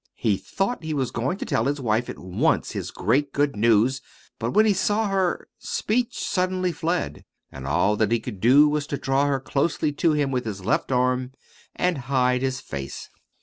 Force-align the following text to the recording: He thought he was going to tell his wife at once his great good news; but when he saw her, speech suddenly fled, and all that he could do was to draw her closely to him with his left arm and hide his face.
He 0.15 0.37
thought 0.37 0.83
he 0.83 0.95
was 0.95 1.11
going 1.11 1.37
to 1.37 1.45
tell 1.45 1.65
his 1.65 1.79
wife 1.79 2.09
at 2.09 2.17
once 2.17 2.71
his 2.71 2.89
great 2.89 3.31
good 3.31 3.55
news; 3.55 4.01
but 4.39 4.49
when 4.49 4.65
he 4.65 4.73
saw 4.73 5.07
her, 5.09 5.47
speech 5.59 6.17
suddenly 6.27 6.71
fled, 6.71 7.23
and 7.51 7.67
all 7.67 7.95
that 7.97 8.11
he 8.11 8.19
could 8.19 8.39
do 8.41 8.67
was 8.67 8.87
to 8.87 8.97
draw 8.97 9.27
her 9.27 9.39
closely 9.39 9.91
to 9.91 10.13
him 10.13 10.31
with 10.31 10.45
his 10.45 10.65
left 10.65 10.91
arm 10.91 11.33
and 11.75 11.99
hide 12.09 12.41
his 12.41 12.59
face. 12.59 13.11